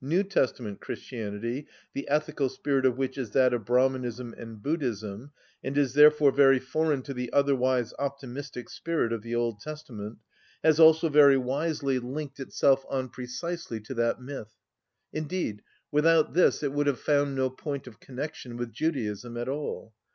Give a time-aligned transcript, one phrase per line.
[0.00, 5.76] New Testament Christianity, the ethical spirit of which is that of Brahmanism and Buddhism, and
[5.76, 10.20] is therefore very foreign to the otherwise optimistic spirit of the Old Testament,
[10.62, 14.54] has also, very wisely, linked itself on precisely to that myth:
[15.12, 15.60] indeed,
[15.92, 19.92] without this it would have found no point of connection with Judaism at all.